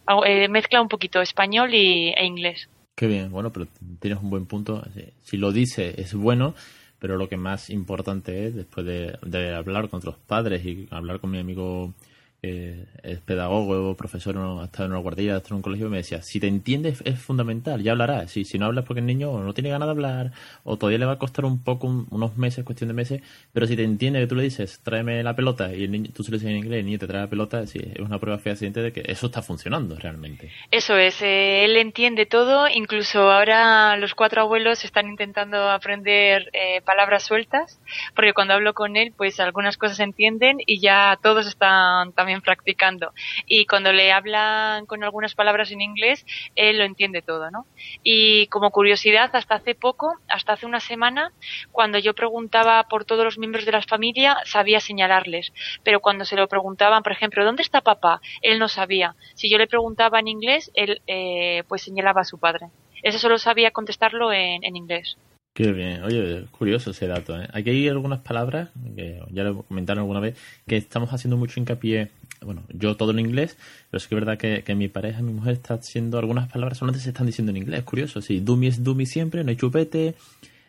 mezcla 0.49 0.81
un 0.81 0.89
poquito 0.89 1.21
español 1.21 1.75
y, 1.75 2.15
e 2.17 2.25
inglés. 2.25 2.71
Qué 2.99 3.07
bien, 3.07 3.31
bueno, 3.31 3.53
pero 3.53 3.69
tienes 4.01 4.21
un 4.21 4.29
buen 4.29 4.47
punto. 4.47 4.83
Si 5.23 5.37
lo 5.37 5.53
dice 5.53 5.95
es 6.01 6.15
bueno, 6.15 6.57
pero 6.99 7.17
lo 7.17 7.29
que 7.29 7.37
más 7.37 7.71
importante 7.71 8.49
es, 8.49 8.57
después 8.57 8.85
de, 8.85 9.17
de 9.23 9.55
hablar 9.55 9.89
con 9.89 9.99
otros 9.99 10.17
padres 10.27 10.67
y 10.67 10.89
hablar 10.91 11.21
con 11.21 11.31
mi 11.31 11.39
amigo 11.39 11.95
es 12.41 13.21
pedagogo, 13.25 13.97
profesor, 13.97 14.37
ha 14.37 14.65
estado 14.65 14.85
en 14.85 14.93
una 14.93 15.01
guardería, 15.01 15.35
ha 15.35 15.37
estado 15.39 15.55
en 15.55 15.57
un 15.57 15.63
colegio, 15.63 15.91
me 15.91 15.97
decía, 15.97 16.23
si 16.23 16.39
te 16.39 16.47
entiendes 16.47 17.03
es 17.05 17.19
fundamental, 17.19 17.83
ya 17.83 17.93
hablarás. 17.93 18.31
Si, 18.31 18.45
si 18.45 18.59
no 18.59 18.67
hablas 18.67 18.85
porque 18.85 19.01
el 19.01 19.07
niño 19.07 19.39
no 19.39 19.55
tiene 19.55 19.71
ganas 19.71 19.89
de 19.89 19.91
hablar, 19.91 20.33
o 20.63 20.77
todavía 20.77 20.99
le 20.99 21.07
va 21.07 21.13
a 21.13 21.19
costar 21.19 21.45
un 21.45 21.63
poco, 21.65 21.89
unos 22.11 22.37
meses, 22.37 22.65
cuestión 22.65 22.89
de 22.89 22.95
meses, 22.95 23.23
pero 23.53 23.67
si 23.67 23.77
te 23.77 23.83
entiende 23.83 24.21
que 24.21 24.27
tú 24.29 24.37
le 24.37 24.45
dices, 24.45 24.81
tráeme 24.85 25.23
la 25.23 25.35
pelota, 25.35 25.75
y 25.75 25.85
el 25.85 25.91
niño, 25.91 26.11
tú 26.15 26.23
se 26.23 26.31
lo 26.31 26.37
dices 26.37 26.51
en 26.51 26.59
inglés, 26.59 26.81
el 26.81 26.87
niño 26.87 26.99
te 26.99 27.09
trae 27.09 27.23
la 27.23 27.31
pelota, 27.31 27.67
sí, 27.67 27.81
es 27.83 28.01
una 28.01 28.19
prueba 28.21 28.39
fehaciente 28.39 28.81
de 28.81 28.93
que 28.93 29.03
eso 29.07 29.27
está 29.27 29.43
funcionando 29.43 29.97
realmente. 29.97 30.53
Eso 30.71 30.97
es, 30.97 31.21
eh, 31.23 31.65
él 31.65 31.77
entiende 31.77 32.27
todo, 32.27 32.69
incluso 32.69 33.33
ahora 33.33 33.97
los 33.97 34.15
cuatro 34.15 34.43
abuelos 34.43 34.85
están 34.85 35.09
intentando 35.09 35.71
aprender 35.71 36.51
eh, 36.53 36.83
palabras 36.83 37.25
sueltas, 37.25 37.81
porque 38.15 38.33
cuando 38.33 38.55
hablo 38.55 38.75
con 38.75 38.97
él, 38.97 39.13
pues 39.17 39.41
algunas 39.41 39.77
cosas 39.77 39.99
entienden 40.01 40.59
y 40.65 40.81
ya 40.81 41.19
todos 41.21 41.47
están 41.49 42.13
también 42.13 42.28
practicando. 42.43 43.13
Y 43.47 43.67
cuando 43.67 43.93
le 43.93 44.13
hablan 44.13 44.87
con 44.87 45.03
algunas 45.03 45.35
palabras 45.35 45.71
en 45.71 45.81
inglés, 45.81 46.25
él 46.55 46.79
lo 46.79 46.85
entiende 46.85 47.23
todo, 47.23 47.51
¿no? 47.51 47.67
Y 48.03 48.47
como 48.49 48.71
curiosidad, 48.71 49.31
hasta 49.35 49.57
hace 49.57 49.75
poco, 49.75 50.15
hasta 50.29 50.53
hace 50.53 50.67
una 50.67 50.81
semana, 50.81 51.33
cuando 51.73 51.99
yo 51.99 52.15
preguntaba 52.15 52.85
por 52.85 53.05
todos 53.05 53.25
los 53.25 53.39
miembros 53.39 53.65
de 53.65 53.73
la 53.73 53.83
familia, 53.83 54.37
sabía 54.45 54.81
señalarles. 54.81 55.53
Pero 55.83 56.01
cuando 56.01 56.25
se 56.25 56.37
lo 56.37 56.49
preguntaban, 56.49 57.03
por 57.03 57.13
ejemplo, 57.13 57.45
¿dónde 57.45 57.63
está 57.63 57.81
papá? 57.81 58.21
Él 58.43 58.59
no 58.59 58.69
sabía. 58.69 59.15
Si 59.35 59.51
yo 59.51 59.59
le 59.59 59.67
preguntaba 59.67 60.21
en 60.21 60.29
inglés, 60.29 60.71
él 60.75 61.03
eh, 61.07 61.63
pues 61.69 61.83
señalaba 61.83 62.23
a 62.23 62.25
su 62.25 62.39
padre. 62.39 62.69
Eso 63.03 63.19
solo 63.19 63.39
sabía 63.39 63.71
contestarlo 63.71 64.33
en, 64.33 64.65
en 64.65 64.77
inglés. 64.77 65.17
Qué 65.59 65.73
bien. 65.73 66.05
Oye, 66.05 66.45
curioso 66.53 66.93
ese 66.93 67.09
dato. 67.09 67.37
¿eh? 67.37 67.49
Aquí 67.53 67.71
hay 67.71 67.89
algunas 67.89 68.21
palabras, 68.21 68.71
que 68.95 69.21
ya 69.31 69.43
lo 69.43 69.65
comentaron 69.65 70.03
alguna 70.03 70.21
vez, 70.21 70.39
que 70.69 70.77
estamos 70.77 71.13
haciendo 71.13 71.37
mucho 71.37 71.59
hincapié. 71.59 72.13
Bueno, 72.45 72.63
yo 72.69 72.97
todo 72.97 73.11
en 73.11 73.19
inglés, 73.19 73.57
pero 73.91 73.99
es 73.99 74.07
que 74.07 74.15
es 74.15 74.21
verdad 74.21 74.39
que, 74.39 74.75
mi 74.75 74.89
pareja, 74.89 75.23
mi 75.23 75.33
mujer, 75.33 75.55
está 75.55 75.75
haciendo 75.75 76.19
algunas 76.19 76.49
palabras 76.49 76.79
solamente 76.79 77.03
se 77.03 77.11
están 77.11 77.27
diciendo 77.27 77.51
en 77.51 77.59
inglés. 77.59 77.81
Es 77.81 77.85
curioso. 77.85 78.21
Sí, 78.21 78.41
dummy 78.41 78.69
es 78.69 78.83
dummy 78.83 79.07
siempre, 79.07 79.45
no 79.45 79.51
hay 79.51 79.57
chupete. 79.57 80.15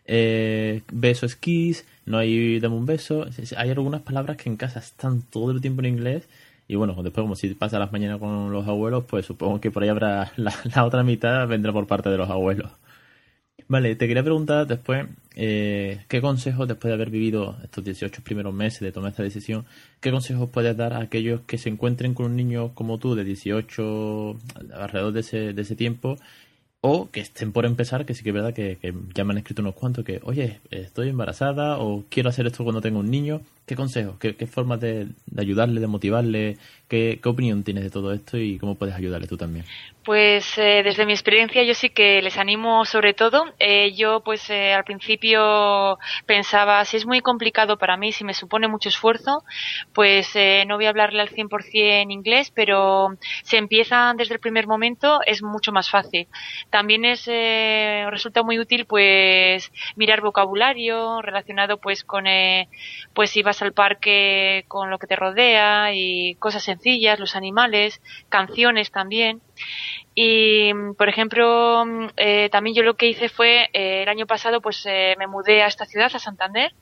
Eh, 0.05 0.81
beso 0.91 1.25
es 1.25 1.35
kiss, 1.35 1.85
no 2.05 2.17
hay 2.17 2.59
dame 2.59 2.75
un 2.75 2.85
beso. 2.85 3.27
Hay 3.57 3.69
algunas 3.69 4.01
palabras 4.01 4.37
que 4.37 4.49
en 4.49 4.57
casa 4.57 4.79
están 4.79 5.21
todo 5.21 5.51
el 5.51 5.61
tiempo 5.61 5.81
en 5.81 5.87
inglés. 5.87 6.27
Y 6.67 6.75
bueno, 6.75 6.93
después 7.01 7.23
como 7.23 7.35
si 7.35 7.53
pasa 7.55 7.79
las 7.79 7.91
mañanas 7.91 8.19
con 8.19 8.51
los 8.51 8.67
abuelos, 8.67 9.05
pues 9.05 9.25
supongo 9.25 9.59
que 9.59 9.71
por 9.71 9.83
ahí 9.83 9.89
habrá 9.89 10.31
la 10.37 10.85
otra 10.85 11.03
mitad 11.03 11.47
vendrá 11.47 11.73
por 11.73 11.87
parte 11.87 12.09
de 12.09 12.17
los 12.17 12.29
abuelos. 12.29 12.71
Vale, 13.69 13.95
te 13.95 14.07
quería 14.07 14.23
preguntar 14.23 14.65
después, 14.65 15.05
eh, 15.35 16.03
¿qué 16.07 16.21
consejos, 16.21 16.67
después 16.67 16.89
de 16.89 16.95
haber 16.95 17.11
vivido 17.11 17.55
estos 17.63 17.83
18 17.83 18.23
primeros 18.23 18.51
meses 18.51 18.79
de 18.79 18.91
tomar 18.91 19.11
esta 19.11 19.21
decisión, 19.21 19.63
qué 20.01 20.09
consejos 20.09 20.49
puedes 20.49 20.75
dar 20.75 20.93
a 20.93 21.01
aquellos 21.01 21.41
que 21.41 21.59
se 21.59 21.69
encuentren 21.69 22.15
con 22.15 22.25
un 22.25 22.35
niño 22.35 22.73
como 22.73 22.97
tú, 22.97 23.13
de 23.13 23.23
18, 23.23 24.37
alrededor 24.73 25.13
de 25.13 25.19
ese, 25.19 25.53
de 25.53 25.61
ese 25.61 25.75
tiempo, 25.75 26.17
o 26.81 27.11
que 27.11 27.19
estén 27.19 27.51
por 27.51 27.65
empezar, 27.65 28.05
que 28.05 28.15
sí 28.15 28.23
que 28.23 28.29
es 28.29 28.33
verdad 28.33 28.53
que, 28.53 28.79
ya 29.13 29.23
me 29.23 29.33
han 29.33 29.37
escrito 29.37 29.61
unos 29.61 29.75
cuantos, 29.75 30.03
que, 30.03 30.19
oye, 30.23 30.61
estoy 30.71 31.09
embarazada 31.09 31.77
o 31.77 32.05
quiero 32.09 32.29
hacer 32.29 32.47
esto 32.47 32.63
cuando 32.63 32.81
tengo 32.81 32.99
un 32.99 33.11
niño. 33.11 33.41
¿Qué 33.65 33.75
consejos, 33.75 34.17
qué, 34.19 34.35
qué 34.35 34.47
formas 34.47 34.79
de, 34.79 35.09
ayudarle, 35.37 35.79
de 35.79 35.87
motivarle? 35.87 36.57
¿Qué, 36.89 37.19
¿Qué 37.21 37.29
opinión 37.29 37.63
tienes 37.63 37.83
de 37.83 37.91
todo 37.91 38.11
esto 38.11 38.37
y 38.37 38.57
cómo 38.57 38.75
puedes 38.75 38.95
ayudarle 38.95 39.27
tú 39.27 39.37
también? 39.37 39.63
Pues 40.09 40.57
eh, 40.57 40.81
desde 40.83 41.05
mi 41.05 41.11
experiencia 41.11 41.61
yo 41.61 41.75
sí 41.75 41.89
que 41.89 42.19
les 42.23 42.37
animo 42.37 42.83
sobre 42.85 43.13
todo. 43.13 43.45
Eh, 43.59 43.93
yo 43.93 44.21
pues 44.21 44.49
eh, 44.49 44.73
al 44.73 44.83
principio 44.83 45.99
pensaba 46.25 46.83
si 46.85 46.97
es 46.97 47.05
muy 47.05 47.21
complicado 47.21 47.77
para 47.77 47.95
mí, 47.95 48.11
si 48.11 48.23
me 48.23 48.33
supone 48.33 48.67
mucho 48.67 48.89
esfuerzo, 48.89 49.43
pues 49.93 50.35
no 50.65 50.77
voy 50.77 50.85
a 50.85 50.89
hablarle 50.89 51.21
al 51.21 51.29
100% 51.29 52.11
inglés, 52.11 52.51
pero 52.55 53.17
si 53.43 53.57
empiezan 53.57 54.17
desde 54.17 54.33
el 54.33 54.39
primer 54.39 54.65
momento 54.65 55.19
es 55.27 55.43
mucho 55.43 55.71
más 55.71 55.91
fácil. 55.91 56.27
También 56.71 57.05
es 57.05 57.25
resulta 58.09 58.41
muy 58.41 58.57
útil 58.57 58.85
pues 58.85 59.71
mirar 59.95 60.21
vocabulario 60.21 61.21
relacionado 61.21 61.77
pues 61.77 62.03
con 62.03 62.23
pues 63.13 63.29
si 63.29 63.43
vas 63.43 63.61
al 63.61 63.73
parque 63.73 64.65
con 64.67 64.89
lo 64.89 64.97
que 64.97 65.07
te 65.07 65.15
rodea 65.15 65.93
y 65.93 66.35
cosas 66.35 66.63
sencillas, 66.63 66.78
los 67.17 67.35
animales, 67.35 68.01
canciones 68.29 68.91
también. 68.91 69.41
Y, 70.15 70.71
por 70.97 71.07
ejemplo, 71.07 71.85
eh, 72.17 72.49
también 72.51 72.75
yo 72.75 72.83
lo 72.83 72.95
que 72.95 73.07
hice 73.07 73.29
fue, 73.29 73.69
eh, 73.73 74.03
el 74.03 74.09
año 74.09 74.25
pasado, 74.25 74.61
pues 74.61 74.85
eh, 74.85 75.15
me 75.17 75.27
mudé 75.27 75.61
a 75.61 75.67
esta 75.67 75.85
ciudad, 75.85 76.11
a 76.13 76.19
Santander, 76.19 76.73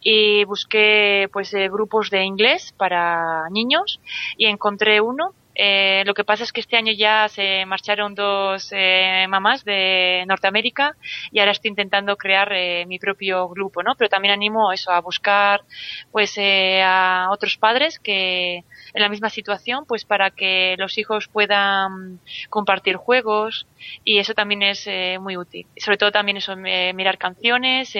y 0.00 0.44
busqué, 0.44 1.28
pues, 1.32 1.52
grupos 1.70 2.10
de 2.10 2.24
inglés 2.24 2.74
para 2.76 3.48
niños 3.50 4.00
y 4.36 4.46
encontré 4.46 5.00
uno 5.00 5.34
eh, 5.54 6.02
lo 6.04 6.14
que 6.14 6.24
pasa 6.24 6.42
es 6.42 6.52
que 6.52 6.60
este 6.60 6.76
año 6.76 6.92
ya 6.92 7.28
se 7.28 7.64
marcharon 7.66 8.14
dos 8.14 8.70
eh, 8.72 9.26
mamás 9.28 9.64
de 9.64 10.24
Norteamérica 10.26 10.96
y 11.30 11.38
ahora 11.38 11.52
estoy 11.52 11.70
intentando 11.70 12.16
crear 12.16 12.52
eh, 12.52 12.86
mi 12.86 12.98
propio 12.98 13.48
grupo, 13.48 13.82
¿no? 13.82 13.94
Pero 13.96 14.08
también 14.08 14.34
animo 14.34 14.72
eso 14.72 14.90
a 14.90 15.00
buscar, 15.00 15.62
pues, 16.10 16.36
eh, 16.38 16.82
a 16.82 17.28
otros 17.30 17.56
padres 17.56 17.98
que 17.98 18.64
en 18.94 19.02
la 19.02 19.08
misma 19.08 19.30
situación, 19.30 19.84
pues, 19.86 20.04
para 20.04 20.30
que 20.30 20.74
los 20.78 20.98
hijos 20.98 21.28
puedan 21.28 22.20
compartir 22.50 22.96
juegos 22.96 23.66
y 24.04 24.18
eso 24.18 24.34
también 24.34 24.62
es 24.62 24.86
eh, 24.86 25.18
muy 25.20 25.36
útil. 25.36 25.66
Sobre 25.76 25.98
todo 25.98 26.10
también 26.10 26.36
eso, 26.36 26.56
mirar 26.56 27.18
canciones, 27.18 27.94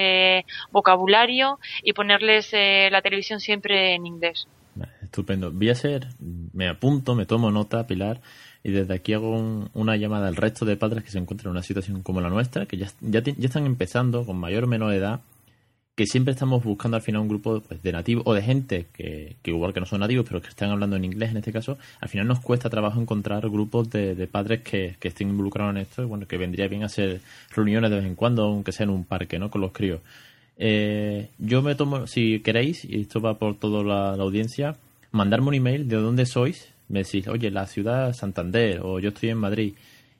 vocabulario 0.71 1.59
y 1.83 1.93
ponerles 1.93 2.53
la 2.53 3.03
televisión 3.03 3.41
siempre 3.41 3.95
en 3.95 4.07
inglés. 4.07 4.49
Estupendo. 5.03 5.53
Voy 5.53 5.71
a 5.71 5.75
ser, 5.75 6.09
me 6.55 6.69
apunto, 6.69 7.15
me 7.15 7.27
tomo 7.27 7.51
nota, 7.51 7.87
Pilar, 7.87 8.21
y 8.63 8.71
desde 8.71 8.95
aquí 8.95 9.13
hago 9.13 9.69
una 9.75 9.97
llamada 9.97 10.29
al 10.29 10.37
resto 10.37 10.65
de 10.65 10.77
padres 10.77 11.05
que 11.05 11.11
se 11.11 11.19
encuentran 11.19 11.51
en 11.51 11.57
una 11.57 11.63
situación 11.63 12.03
como 12.03 12.21
la 12.21 12.31
nuestra, 12.31 12.67
que 12.67 12.79
ya, 12.79 12.89
ya, 13.01 13.21
están 13.21 13.67
empezando 13.67 14.25
con 14.25 14.39
mayor 14.39 14.65
o 14.65 14.67
menor 14.67 14.95
edad, 14.95 15.21
que 15.95 16.07
siempre 16.07 16.33
estamos 16.33 16.65
buscando 16.65 16.97
al 16.97 17.03
final 17.03 17.21
un 17.21 17.29
grupo 17.29 17.61
pues, 17.61 17.83
de 17.83 17.93
nativos 17.93 18.25
o 18.27 18.35
de 18.35 18.43
gente 18.43 18.87
que, 18.93 19.37
que, 19.43 19.51
igual 19.51 19.73
que 19.73 19.81
no 19.81 19.87
son 19.87 20.01
nativos, 20.01 20.27
pero 20.27 20.41
que 20.41 20.49
están 20.49 20.71
hablando 20.71 20.97
en 20.97 21.05
inglés 21.05 21.31
en 21.31 21.37
este 21.37 21.53
caso, 21.53 21.79
al 22.01 22.09
final 22.09 22.27
nos 22.27 22.41
cuesta 22.41 22.71
trabajo 22.71 23.01
encontrar 23.01 23.49
grupos 23.49 23.91
de, 23.91 24.15
de 24.15 24.27
padres 24.27 24.63
que, 24.63 24.97
que, 24.99 25.09
estén 25.09 25.29
involucrados 25.29 25.75
en 25.75 25.83
esto 25.83 26.03
y 26.03 26.07
bueno, 26.07 26.27
que 26.27 26.37
vendría 26.37 26.67
bien 26.67 26.85
hacer 26.85 27.21
reuniones 27.55 27.91
de 27.91 27.97
vez 27.97 28.07
en 28.07 28.17
cuando, 28.17 28.45
aunque 28.45 28.73
sea 28.73 28.85
en 28.85 28.91
un 28.91 29.05
parque, 29.05 29.39
¿no? 29.39 29.51
Con 29.51 29.61
los 29.61 29.73
críos. 29.73 30.01
Eh, 30.57 31.31
yo 31.39 31.63
me 31.63 31.75
tomo, 31.75 32.07
si 32.07 32.41
queréis, 32.41 32.85
y 32.85 33.01
esto 33.01 33.21
va 33.21 33.39
por 33.39 33.57
toda 33.57 33.83
la 33.83 34.23
audiencia, 34.23 34.77
mandarme 35.15 35.49
un 35.49 35.55
email 35.55 35.89
de 35.89 35.97
dónde 35.97 36.27
sois, 36.27 36.75
me 36.89 37.05
decís, 37.05 37.29
oye, 37.29 37.51
la 37.51 37.67
ciudad 37.67 38.13
Santander 38.13 38.81
o 38.83 38.99
yo 38.99 39.11
estoy 39.11 39.31
en 39.31 39.39
Madrid. 39.39 39.75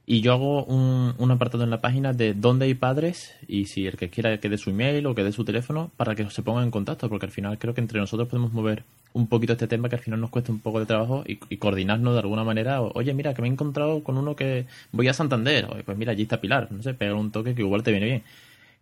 Y 0.07 0.21
yo 0.21 0.35
hago 0.35 0.65
un, 0.65 1.15
un, 1.17 1.31
apartado 1.31 1.65
en 1.65 1.71
la 1.71 1.81
página 1.81 2.13
de 2.13 2.35
dónde 2.35 2.67
hay 2.67 2.75
padres 2.75 3.35
y 3.49 3.65
si 3.65 3.87
el 3.87 3.97
que 3.97 4.11
quiera 4.11 4.39
que 4.39 4.51
dé 4.51 4.59
su 4.59 4.69
email 4.71 5.07
o 5.07 5.15
que 5.15 5.25
dé 5.25 5.33
su 5.33 5.45
teléfono 5.45 5.91
para 5.97 6.15
que 6.15 6.29
se 6.29 6.43
pongan 6.43 6.65
en 6.65 6.71
contacto, 6.71 7.09
porque 7.09 7.25
al 7.27 7.33
final 7.33 7.59
creo 7.59 7.73
que 7.73 7.81
entre 7.81 7.99
nosotros 7.99 8.29
podemos 8.29 8.53
mover 8.53 8.85
un 9.15 9.29
poquito 9.29 9.55
este 9.55 9.67
tema 9.67 9.89
que 9.89 9.97
al 9.97 10.03
final 10.03 10.21
nos 10.21 10.31
cuesta 10.31 10.53
un 10.53 10.61
poco 10.61 10.79
de 10.79 10.87
trabajo 10.87 11.25
y, 11.27 11.39
y 11.49 11.57
coordinarnos 11.57 12.13
de 12.13 12.21
alguna 12.21 12.45
manera. 12.45 12.83
Oye, 12.83 13.15
mira, 13.15 13.33
que 13.33 13.41
me 13.41 13.49
he 13.49 13.51
encontrado 13.51 14.05
con 14.05 14.19
uno 14.19 14.37
que 14.37 14.67
voy 14.93 15.09
a 15.09 15.15
Santander. 15.15 15.67
Oye, 15.73 15.85
pues 15.85 15.97
mira, 15.97 16.13
allí 16.13 16.25
está 16.25 16.41
Pilar. 16.41 16.71
No 16.71 16.83
sé, 16.83 16.93
pegar 16.95 17.15
un 17.15 17.33
toque 17.33 17.55
que 17.55 17.63
igual 17.63 17.83
te 17.83 17.91
viene 17.91 18.07
bien. 18.07 18.23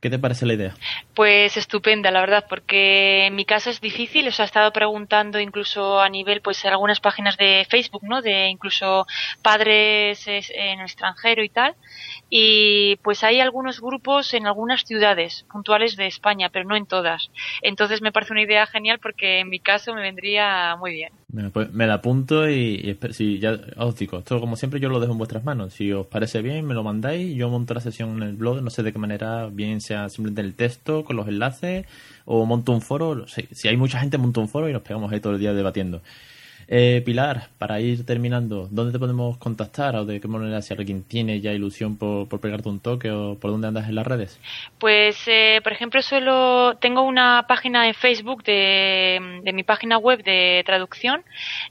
¿Qué 0.02 0.11
te 0.11 0.18
parece 0.18 0.47
la 0.47 0.54
idea? 0.54 0.75
Pues 1.14 1.56
estupenda, 1.56 2.11
la 2.11 2.18
verdad, 2.18 2.44
porque 2.49 3.26
en 3.26 3.37
mi 3.37 3.44
caso 3.44 3.71
es 3.71 3.80
difícil. 3.80 4.26
Os 4.26 4.40
he 4.40 4.42
estado 4.42 4.73
preguntando 4.73 5.38
incluso 5.38 6.00
a 6.00 6.09
nivel, 6.09 6.40
pues, 6.40 6.64
en 6.64 6.73
algunas 6.73 6.99
páginas 6.99 7.37
de 7.37 7.64
Facebook, 7.71 8.02
¿no? 8.02 8.21
De 8.21 8.49
incluso 8.49 9.06
padres 9.42 10.26
en 10.26 10.80
el 10.80 10.87
extranjero 10.87 11.44
y 11.44 11.50
tal. 11.50 11.76
Y 12.28 12.97
pues 13.04 13.23
hay 13.23 13.38
algunos 13.38 13.80
grupos 13.80 14.35
en 14.35 14.49
algunas 14.49 14.82
ciudades 14.82 15.44
puntuales 15.52 15.94
de 15.94 16.09
España, 16.09 16.49
pero 16.49 16.68
no 16.68 16.75
en 16.75 16.87
todas. 16.87 17.30
Entonces 17.61 18.02
me 18.02 18.11
parece 18.11 18.32
una 18.32 18.42
idea 18.42 18.66
genial 18.66 18.99
porque 18.99 19.38
en 19.38 19.50
mi 19.50 19.61
caso 19.61 19.94
me 19.94 20.02
vendría 20.02 20.75
muy 20.80 20.94
bien. 20.94 21.12
Pues 21.53 21.73
me 21.73 21.87
la 21.87 21.95
apunto 21.95 22.49
y, 22.51 22.99
si 23.12 23.39
ya 23.39 23.59
os 23.79 23.97
digo, 23.97 24.19
esto 24.19 24.39
como 24.39 24.55
siempre 24.55 24.81
yo 24.81 24.91
lo 24.91 25.01
dejo 25.01 25.12
en 25.12 25.19
vuestras 25.19 25.45
manos. 25.45 25.73
Si 25.73 25.91
os 25.91 26.07
parece 26.07 26.43
bien, 26.43 26.67
me 26.67 26.75
lo 26.75 26.83
mandáis, 26.83 27.35
yo 27.35 27.49
monto 27.49 27.73
la 27.73 27.81
sesión 27.81 28.19
en 28.19 28.23
el 28.23 28.37
blog, 28.37 28.61
no 28.61 28.69
sé 28.69 28.83
de 28.83 28.93
qué 28.93 28.99
manera, 28.99 29.47
bien 29.47 29.81
sea 29.81 30.11
simplemente 30.11 30.43
el 30.43 30.55
texto 30.55 31.05
con 31.05 31.17
los 31.17 31.27
enlaces 31.29 31.87
o 32.27 32.45
monto 32.45 32.73
un 32.73 32.83
foro. 32.83 33.27
Si, 33.29 33.67
hay 33.67 33.79
mucha 33.79 33.99
gente, 33.99 34.19
monto 34.19 34.43
un 34.43 34.49
foro 34.49 34.69
y 34.69 34.75
nos 34.75 34.83
pegamos 34.83 35.11
ahí 35.11 35.21
todo 35.21 35.33
el 35.33 35.39
día 35.39 35.55
debatiendo. 35.55 36.03
Eh, 36.75 37.02
Pilar, 37.05 37.49
para 37.59 37.81
ir 37.81 38.07
terminando, 38.07 38.67
¿dónde 38.71 38.93
te 38.93 38.99
podemos 38.99 39.37
contactar 39.37 39.95
o 39.95 40.07
de 40.07 40.23
qué 40.23 40.26
manera 40.26 40.62
si 40.62 40.73
alguien 40.73 41.02
tiene 41.02 41.38
ya 41.43 41.52
ilusión 41.52 41.99
por, 41.99 42.26
pegarte 42.41 42.71
un 42.71 42.81
toque 42.81 43.11
o 43.11 43.38
por 43.38 43.50
dónde 43.50 43.69
andas 43.69 43.91
en 43.91 43.95
las 43.95 44.07
redes? 44.07 44.41
Pues, 44.79 45.19
eh, 45.26 45.61
por 45.62 45.75
ejemplo, 45.75 46.00
solo 46.00 46.79
tengo 46.81 47.02
una 47.02 47.45
página 47.47 47.88
en 47.88 47.93
Facebook 47.93 48.43
de, 48.45 49.43
de 49.45 49.52
mi 49.52 49.64
página 49.64 49.99
web 49.99 50.25
de 50.25 50.62
traducción 50.64 51.23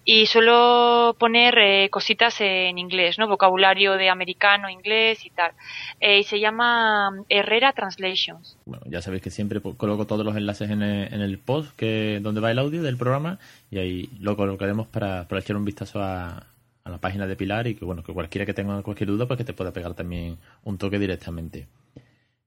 y 0.05 0.27
suelo 0.27 1.15
poner 1.17 1.57
eh, 1.57 1.89
cositas 1.89 2.39
en 2.39 2.77
inglés, 2.77 3.17
¿no? 3.17 3.27
Vocabulario 3.27 3.93
de 3.93 4.07
americano, 4.07 4.69
inglés 4.69 5.25
y 5.25 5.31
tal. 5.31 5.53
Eh, 5.99 6.19
y 6.19 6.23
se 6.25 6.39
llama 6.39 7.09
Herrera 7.27 7.73
Translations. 7.73 8.55
Bueno, 8.65 8.83
ya 8.87 9.01
sabéis 9.01 9.23
que 9.23 9.31
siempre 9.31 9.61
coloco 9.61 10.05
todos 10.05 10.23
los 10.23 10.37
enlaces 10.37 10.69
en 10.69 10.83
el, 10.83 11.11
en 11.11 11.21
el 11.21 11.39
post 11.39 11.75
que 11.75 12.19
donde 12.21 12.39
va 12.39 12.51
el 12.51 12.59
audio 12.59 12.83
del 12.83 12.97
programa 12.97 13.39
y 13.71 13.79
ahí 13.79 14.09
lo 14.19 14.35
colocaremos 14.35 14.85
para, 14.87 15.27
para 15.27 15.41
echar 15.41 15.55
un 15.55 15.65
vistazo 15.65 16.03
a, 16.03 16.45
a 16.83 16.89
la 16.89 16.97
página 16.97 17.25
de 17.25 17.35
Pilar 17.35 17.67
y 17.67 17.75
que 17.75 17.85
bueno 17.85 18.03
que 18.03 18.13
cualquiera 18.13 18.45
que 18.45 18.53
tenga 18.53 18.81
cualquier 18.83 19.09
duda 19.09 19.25
pues 19.25 19.37
que 19.37 19.43
te 19.43 19.53
pueda 19.53 19.71
pegar 19.71 19.93
también 19.93 20.37
un 20.63 20.77
toque 20.77 20.99
directamente. 20.99 21.67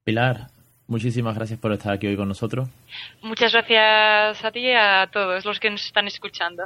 Pilar, 0.05 0.49
muchísimas 0.87 1.35
gracias 1.35 1.59
por 1.59 1.73
estar 1.73 1.93
aquí 1.93 2.07
hoy 2.07 2.17
con 2.17 2.29
nosotros. 2.29 2.69
Muchas 3.23 3.53
gracias 3.53 4.45
a 4.45 4.51
ti 4.53 4.61
y 4.61 4.73
a 4.73 5.09
todos 5.13 5.45
los 5.45 5.59
que 5.59 5.71
nos 5.71 5.85
están 5.85 6.07
escuchando. 6.07 6.65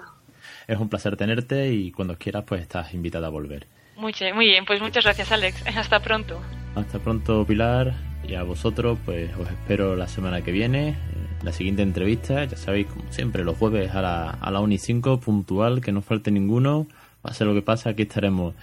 Es 0.67 0.79
un 0.79 0.89
placer 0.89 1.17
tenerte 1.17 1.73
y 1.73 1.93
cuando 1.93 2.17
quieras 2.17 2.45
pues 2.47 2.63
estás 2.63 2.93
invitada 2.95 3.29
a 3.29 3.31
volver. 3.31 3.67
Muy, 3.97 4.13
muy 4.35 4.47
bien, 4.47 4.65
pues 4.65 4.81
muchas 4.81 5.05
gracias 5.05 5.31
Alex. 5.31 5.65
Hasta 5.77 6.01
pronto. 6.01 6.41
Hasta 6.75 6.99
pronto 6.99 7.45
Pilar 7.47 7.95
y 8.27 8.35
a 8.35 8.43
vosotros 8.43 8.99
pues 9.05 9.31
os 9.37 9.49
espero 9.49 9.95
la 9.95 10.09
semana 10.09 10.43
que 10.43 10.53
viene 10.53 10.97
la 11.43 11.53
siguiente 11.53 11.83
entrevista, 11.83 12.45
ya 12.45 12.57
sabéis, 12.57 12.87
como 12.89 13.05
siempre, 13.13 13.45
los 13.45 13.57
jueves 13.57 13.95
a 13.95 14.03
la, 14.03 14.31
a 14.31 14.51
la 14.51 14.61
1 14.61 14.75
y 14.75 14.79
5, 14.79 15.21
puntual, 15.21 15.81
que 15.81 15.93
no 15.93 16.03
falte 16.03 16.31
ninguno, 16.31 16.87
pase 17.23 17.45
lo 17.45 17.55
que 17.55 17.63
pase, 17.63 17.89
aquí 17.89 18.03
estaremos. 18.03 18.55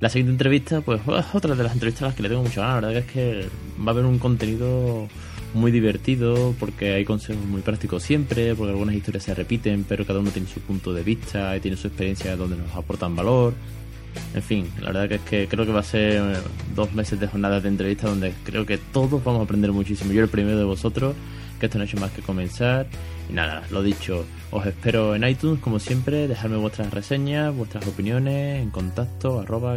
La 0.00 0.08
siguiente 0.08 0.32
entrevista, 0.32 0.80
pues 0.80 1.00
otra 1.32 1.54
de 1.54 1.62
las 1.62 1.72
entrevistas 1.72 2.02
a 2.02 2.06
las 2.06 2.14
que 2.14 2.22
le 2.22 2.28
tengo 2.28 2.42
mucho 2.42 2.60
ganas, 2.60 2.82
la 2.82 2.88
verdad 2.88 3.04
es 3.04 3.12
que 3.12 3.48
va 3.80 3.86
a 3.86 3.90
haber 3.90 4.04
un 4.04 4.18
contenido 4.18 5.08
muy 5.54 5.72
divertido, 5.72 6.54
porque 6.58 6.94
hay 6.94 7.04
consejos 7.04 7.44
muy 7.44 7.62
prácticos 7.62 8.02
siempre, 8.02 8.54
porque 8.54 8.72
algunas 8.72 8.94
historias 8.94 9.24
se 9.24 9.34
repiten, 9.34 9.84
pero 9.88 10.04
cada 10.04 10.18
uno 10.20 10.30
tiene 10.30 10.48
su 10.48 10.60
punto 10.60 10.92
de 10.92 11.02
vista 11.02 11.56
y 11.56 11.60
tiene 11.60 11.76
su 11.76 11.88
experiencia 11.88 12.36
donde 12.36 12.56
nos 12.56 12.74
aportan 12.74 13.16
valor. 13.16 13.54
En 14.34 14.42
fin, 14.42 14.68
la 14.80 14.92
verdad 14.92 15.08
que 15.08 15.14
es 15.16 15.20
que 15.22 15.48
creo 15.48 15.64
que 15.64 15.72
va 15.72 15.80
a 15.80 15.84
ser 15.84 16.22
dos 16.74 16.92
meses 16.92 17.18
de 17.20 17.28
jornadas 17.28 17.62
de 17.62 17.68
entrevistas 17.68 18.10
donde 18.10 18.32
creo 18.44 18.66
que 18.66 18.78
todos 18.78 19.22
vamos 19.22 19.40
a 19.40 19.44
aprender 19.44 19.72
muchísimo. 19.72 20.12
Yo 20.12 20.22
el 20.22 20.28
primero 20.28 20.58
de 20.58 20.64
vosotros 20.64 21.14
que 21.58 21.66
esto 21.66 21.78
no 21.78 21.82
ha 21.82 21.86
hecho 21.86 21.98
más 21.98 22.10
que 22.12 22.22
comenzar. 22.22 22.86
Y 23.28 23.32
nada, 23.32 23.62
lo 23.70 23.82
dicho, 23.82 24.24
os 24.50 24.66
espero 24.66 25.14
en 25.14 25.24
iTunes, 25.24 25.60
como 25.60 25.78
siempre, 25.78 26.28
dejadme 26.28 26.56
vuestras 26.56 26.92
reseñas, 26.92 27.54
vuestras 27.54 27.86
opiniones 27.86 28.62
en 28.62 28.70
contacto 28.70 29.40
arroba 29.40 29.74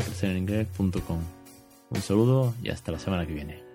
Un 1.90 2.02
saludo 2.02 2.54
y 2.64 2.70
hasta 2.70 2.92
la 2.92 3.00
semana 3.00 3.26
que 3.26 3.34
viene. 3.34 3.71